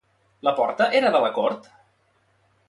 [0.47, 1.69] La porta era de la cort?